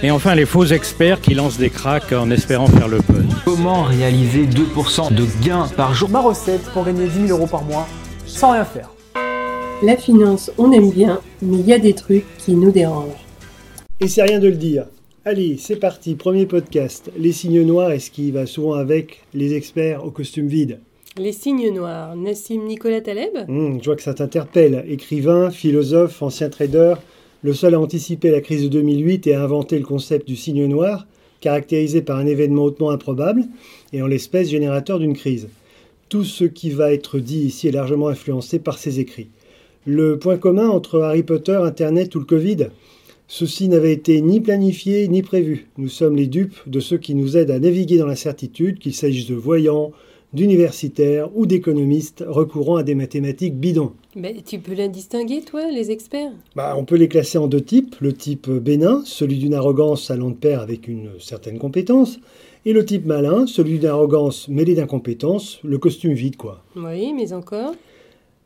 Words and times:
Et 0.00 0.12
enfin 0.12 0.36
les 0.36 0.46
faux 0.46 0.64
experts 0.64 1.20
qui 1.20 1.34
lancent 1.34 1.58
des 1.58 1.70
cracks 1.70 2.12
en 2.12 2.30
espérant 2.30 2.68
faire 2.68 2.86
le 2.86 2.98
buzz. 2.98 3.26
Comment 3.44 3.82
réaliser 3.82 4.46
2% 4.46 5.12
de 5.12 5.26
gains 5.44 5.66
par 5.76 5.92
jour 5.92 6.08
Ma 6.08 6.20
recette 6.20 6.62
pour 6.72 6.84
gagner 6.84 7.08
10 7.08 7.26
000 7.26 7.36
euros 7.36 7.48
par 7.48 7.64
mois 7.64 7.86
sans 8.24 8.52
rien 8.52 8.64
faire. 8.64 8.92
La 9.82 9.96
finance, 9.96 10.52
on 10.56 10.70
aime 10.70 10.90
bien, 10.90 11.20
mais 11.42 11.58
il 11.58 11.66
y 11.66 11.72
a 11.72 11.80
des 11.80 11.94
trucs 11.94 12.24
qui 12.38 12.52
nous 12.52 12.70
dérangent. 12.70 13.26
Et 13.98 14.06
c'est 14.06 14.22
rien 14.22 14.38
de 14.38 14.46
le 14.46 14.54
dire. 14.54 14.86
Allez, 15.24 15.56
c'est 15.58 15.76
parti, 15.76 16.14
premier 16.14 16.46
podcast. 16.46 17.10
Les 17.18 17.32
signes 17.32 17.64
noirs 17.64 17.90
et 17.90 17.98
ce 17.98 18.12
qui 18.12 18.30
va 18.30 18.46
souvent 18.46 18.74
avec 18.74 19.24
les 19.34 19.54
experts 19.54 20.04
au 20.04 20.12
costume 20.12 20.46
vide. 20.46 20.78
Les 21.16 21.32
signes 21.32 21.74
noirs, 21.74 22.14
Nassim 22.14 22.64
Nicolas 22.66 23.00
Taleb? 23.00 23.36
Hum, 23.48 23.80
je 23.80 23.86
vois 23.86 23.96
que 23.96 24.02
ça 24.02 24.14
t'interpelle. 24.14 24.84
Écrivain, 24.88 25.50
philosophe, 25.50 26.22
ancien 26.22 26.50
trader, 26.50 26.94
le 27.42 27.52
seul 27.52 27.74
à 27.74 27.80
anticiper 27.80 28.30
la 28.30 28.40
crise 28.40 28.64
de 28.64 28.68
2008 28.68 29.26
et 29.26 29.34
à 29.34 29.42
inventer 29.42 29.78
le 29.78 29.84
concept 29.84 30.26
du 30.26 30.36
signe 30.36 30.66
noir, 30.66 31.06
caractérisé 31.40 32.02
par 32.02 32.18
un 32.18 32.26
événement 32.26 32.64
hautement 32.64 32.90
improbable 32.90 33.44
et 33.92 34.02
en 34.02 34.06
l'espèce 34.06 34.50
générateur 34.50 34.98
d'une 34.98 35.16
crise. 35.16 35.48
Tout 36.08 36.24
ce 36.24 36.44
qui 36.44 36.70
va 36.70 36.92
être 36.92 37.18
dit 37.18 37.40
ici 37.40 37.68
est 37.68 37.72
largement 37.72 38.08
influencé 38.08 38.58
par 38.58 38.78
ses 38.78 38.98
écrits. 38.98 39.28
Le 39.86 40.18
point 40.18 40.36
commun 40.36 40.68
entre 40.68 41.00
Harry 41.00 41.22
Potter, 41.22 41.58
Internet 41.62 42.14
ou 42.14 42.20
le 42.20 42.24
Covid 42.24 42.68
Ceci 43.30 43.68
n'avait 43.68 43.92
été 43.92 44.22
ni 44.22 44.40
planifié 44.40 45.06
ni 45.06 45.20
prévu. 45.20 45.66
Nous 45.76 45.90
sommes 45.90 46.16
les 46.16 46.26
dupes 46.26 46.58
de 46.66 46.80
ceux 46.80 46.96
qui 46.96 47.14
nous 47.14 47.36
aident 47.36 47.50
à 47.50 47.58
naviguer 47.58 47.98
dans 47.98 48.06
l'incertitude, 48.06 48.78
qu'il 48.78 48.94
s'agisse 48.94 49.26
de 49.26 49.34
voyants, 49.34 49.92
d'universitaires 50.32 51.28
ou 51.34 51.46
d'économistes 51.46 52.24
recourant 52.26 52.76
à 52.76 52.82
des 52.82 52.94
mathématiques 52.94 53.58
bidons. 53.58 53.92
Mais 54.14 54.36
tu 54.44 54.58
peux 54.58 54.74
les 54.74 54.88
distinguer, 54.88 55.40
toi, 55.42 55.70
les 55.70 55.90
experts? 55.90 56.32
Bah, 56.56 56.74
on 56.76 56.84
peut 56.84 56.96
les 56.96 57.08
classer 57.08 57.38
en 57.38 57.46
deux 57.46 57.60
types. 57.60 57.96
Le 58.00 58.12
type 58.12 58.50
bénin, 58.50 59.02
celui 59.04 59.38
d'une 59.38 59.54
arrogance 59.54 60.10
allant 60.10 60.30
de 60.30 60.34
pair 60.36 60.60
avec 60.60 60.88
une 60.88 61.10
certaine 61.18 61.58
compétence, 61.58 62.18
et 62.66 62.72
le 62.72 62.84
type 62.84 63.06
malin, 63.06 63.46
celui 63.46 63.78
d'une 63.78 63.86
arrogance 63.88 64.48
mêlée 64.48 64.74
d'incompétence, 64.74 65.60
le 65.64 65.78
costume 65.78 66.12
vide, 66.12 66.36
quoi. 66.36 66.62
Oui, 66.76 67.12
mais 67.14 67.32
encore? 67.32 67.74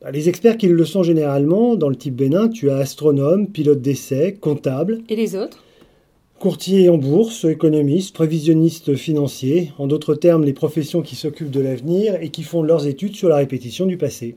Bah, 0.00 0.10
Les 0.10 0.28
experts 0.28 0.58
qui 0.58 0.68
le 0.68 0.84
sont 0.84 1.02
généralement, 1.02 1.74
dans 1.76 1.88
le 1.88 1.96
type 1.96 2.14
bénin, 2.16 2.48
tu 2.48 2.70
as 2.70 2.76
astronome, 2.76 3.48
pilote 3.48 3.80
d'essai, 3.80 4.36
comptable, 4.40 5.00
Et 5.08 5.16
les 5.16 5.34
autres? 5.36 5.64
Courtier 6.42 6.88
en 6.88 6.98
bourse, 6.98 7.44
économiste, 7.44 8.16
prévisionniste 8.16 8.96
financier, 8.96 9.70
en 9.78 9.86
d'autres 9.86 10.16
termes 10.16 10.42
les 10.42 10.52
professions 10.52 11.00
qui 11.00 11.14
s'occupent 11.14 11.52
de 11.52 11.60
l'avenir 11.60 12.16
et 12.20 12.30
qui 12.30 12.42
font 12.42 12.64
leurs 12.64 12.88
études 12.88 13.14
sur 13.14 13.28
la 13.28 13.36
répétition 13.36 13.86
du 13.86 13.96
passé. 13.96 14.34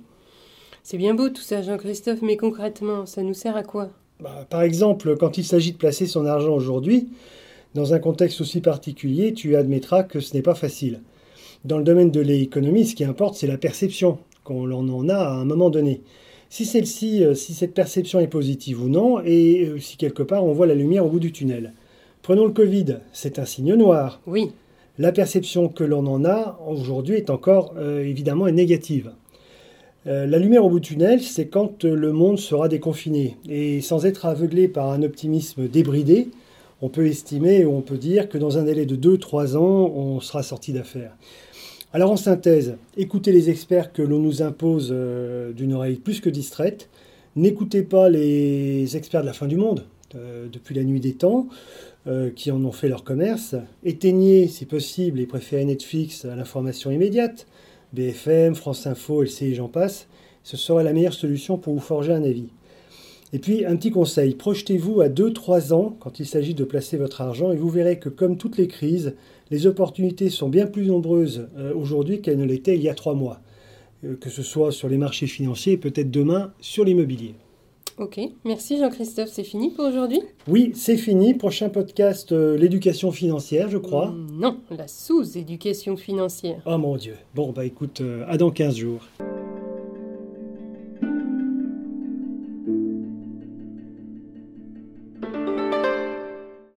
C'est 0.84 1.00
bien 1.00 1.16
beau 1.16 1.30
tout 1.30 1.42
ça, 1.42 1.64
Jean-Christophe, 1.64 2.22
mais 2.22 2.38
concrètement, 2.38 3.08
ça 3.08 3.24
nous 3.24 3.34
sert 3.34 3.58
à 3.58 3.64
quoi? 3.64 3.90
Bah, 4.20 4.46
par 4.48 4.62
exemple, 4.62 5.18
quand 5.18 5.40
il 5.40 5.44
s'agit 5.44 5.72
de 5.72 5.78
placer 5.78 6.06
son 6.06 6.28
argent 6.28 6.54
aujourd'hui, 6.54 7.08
dans 7.74 7.96
un 7.96 8.00
contexte 8.00 8.40
aussi 8.40 8.62
particulier, 8.62 9.34
tu 9.34 9.56
admettras 9.56 10.04
que 10.04 10.20
ce 10.20 10.36
n'est 10.36 10.44
pas 10.44 10.54
facile. 10.54 11.02
Dans 11.64 11.80
le 11.80 11.84
domaine 11.84 12.12
de 12.12 12.22
l'économie, 12.22 12.86
ce 12.86 12.94
qui 12.94 13.04
importe, 13.04 13.34
c'est 13.34 13.48
la 13.48 13.58
perception 13.58 14.20
qu'on 14.44 14.72
en 14.72 15.10
a 15.10 15.18
à 15.18 15.34
un 15.34 15.46
moment 15.46 15.72
donné. 15.72 16.02
Si 16.52 16.66
celle-ci, 16.66 17.24
euh, 17.24 17.34
si 17.34 17.56
cette 17.56 17.74
perception 17.74 18.20
est 18.20 18.28
positive 18.28 18.84
ou 18.84 18.90
non, 18.90 19.22
et 19.26 19.66
euh, 19.66 19.80
si 19.80 19.98
quelque 19.98 20.22
part 20.22 20.46
on 20.46 20.54
voit 20.54 20.68
la 20.68 20.76
lumière 20.76 21.04
au 21.04 21.10
bout 21.10 21.20
du 21.20 21.32
tunnel. 21.32 21.74
Prenons 22.26 22.46
le 22.46 22.54
Covid, 22.54 23.02
c'est 23.14 23.38
un 23.38 23.46
signe 23.46 23.76
noir. 23.76 24.20
Oui, 24.26 24.52
La 24.98 25.12
perception 25.12 25.70
que 25.70 25.84
l'on 25.84 26.08
en 26.08 26.26
a 26.26 26.60
aujourd'hui 26.68 27.18
est 27.18 27.30
encore 27.30 27.76
euh, 27.78 28.04
évidemment 28.04 28.50
négative. 28.50 29.12
Euh, 30.08 30.26
la 30.26 30.40
lumière 30.40 30.66
au 30.66 30.72
bout 30.72 30.80
du 30.80 30.88
tunnel, 30.88 31.22
c'est 31.22 31.50
quand 31.50 31.86
euh, 31.86 31.94
le 31.94 32.14
monde 32.14 32.40
sera 32.40 32.68
déconfiné. 32.68 33.38
Et 33.48 33.80
sans 33.82 34.08
être 34.08 34.26
aveuglé 34.26 34.68
par 34.68 34.90
un 34.90 35.04
optimisme 35.04 35.68
débridé, 35.68 36.30
on 36.82 36.90
peut 36.90 37.06
estimer 37.06 37.64
ou 37.64 37.76
on 37.76 37.82
peut 37.82 38.00
dire 38.00 38.28
que 38.28 38.40
dans 38.40 38.58
un 38.58 38.64
délai 38.64 38.88
de 38.88 38.96
2-3 38.96 39.56
ans, 39.56 39.94
on 39.96 40.20
sera 40.20 40.42
sorti 40.42 40.74
d'affaires. 40.74 41.16
Alors 41.94 42.10
en 42.10 42.18
synthèse, 42.18 42.78
écoutez 42.98 43.34
les 43.34 43.52
experts 43.52 43.94
que 43.94 44.02
l'on 44.02 44.18
nous 44.18 44.42
impose 44.42 44.90
euh, 44.92 45.54
d'une 45.54 45.74
oreille 45.74 45.98
plus 45.98 46.22
que 46.22 46.32
distraite. 46.32 46.90
N'écoutez 47.36 47.84
pas 47.84 48.10
les 48.10 48.98
experts 48.98 49.22
de 49.22 49.28
la 49.28 49.34
fin 49.34 49.46
du 49.46 49.58
monde, 49.58 49.86
depuis 50.16 50.76
la 50.76 50.84
nuit 50.84 51.00
des 51.00 51.14
temps, 51.14 51.48
euh, 52.08 52.30
qui 52.30 52.52
en 52.52 52.64
ont 52.64 52.72
fait 52.72 52.88
leur 52.88 53.04
commerce. 53.04 53.56
Éteignez, 53.84 54.48
si 54.48 54.66
possible, 54.66 55.20
et 55.20 55.26
préférez 55.26 55.66
Netflix 55.66 56.24
à 56.26 56.36
l'information 56.36 56.92
immédiate. 56.92 57.48
BFM, 57.94 58.54
France 58.54 58.86
Info, 58.86 59.24
LCI, 59.24 59.56
j'en 59.56 59.70
passe. 59.70 60.08
Ce 60.44 60.56
serait 60.56 60.84
la 60.84 60.94
meilleure 60.94 61.16
solution 61.16 61.58
pour 61.58 61.74
vous 61.74 61.80
forger 61.80 62.14
un 62.14 62.24
avis. 62.24 62.50
Et 63.34 63.40
puis, 63.40 63.66
un 63.66 63.76
petit 63.76 63.90
conseil, 63.90 64.36
projetez-vous 64.36 65.02
à 65.02 65.10
2-3 65.10 65.74
ans 65.74 65.98
quand 66.00 66.20
il 66.20 66.28
s'agit 66.28 66.54
de 66.54 66.64
placer 66.64 66.98
votre 66.98 67.22
argent 67.22 67.52
et 67.52 67.58
vous 67.58 67.70
verrez 67.70 67.98
que 67.98 68.10
comme 68.10 68.38
toutes 68.38 68.58
les 68.58 68.68
crises, 68.68 69.16
les 69.50 69.66
opportunités 69.66 70.30
sont 70.30 70.48
bien 70.48 70.68
plus 70.68 70.86
nombreuses 70.86 71.48
euh, 71.58 71.74
aujourd'hui 71.74 72.22
qu'elles 72.22 72.38
ne 72.38 72.46
l'étaient 72.46 72.76
il 72.76 72.84
y 72.84 72.90
a 72.90 72.94
3 72.94 73.16
mois. 73.16 73.42
Euh, 74.04 74.16
que 74.16 74.30
ce 74.30 74.44
soit 74.44 74.72
sur 74.72 74.90
les 74.90 74.98
marchés 74.98 75.26
financiers 75.26 75.78
peut-être 75.78 76.12
demain 76.12 76.54
sur 76.62 76.86
l'immobilier. 76.86 77.34
Ok. 77.98 78.20
Merci 78.44 78.78
Jean-Christophe, 78.78 79.30
c'est 79.32 79.44
fini 79.44 79.72
pour 79.72 79.86
aujourd'hui? 79.86 80.22
Oui, 80.48 80.72
c'est 80.76 80.98
fini. 80.98 81.34
Prochain 81.34 81.70
podcast, 81.70 82.32
euh, 82.32 82.58
l'éducation 82.58 83.12
financière, 83.12 83.70
je 83.70 83.78
crois. 83.78 84.14
Non, 84.32 84.58
la 84.70 84.88
sous-éducation 84.88 85.98
financière. 85.98 86.62
Oh 86.66 86.78
mon 86.78 86.98
Dieu. 86.98 87.16
Bon, 87.34 87.52
bah 87.52 87.66
écoute, 87.66 88.02
euh, 88.02 88.26
à 88.28 88.38
dans 88.38 88.52
15 88.52 88.76
jours. 88.76 89.02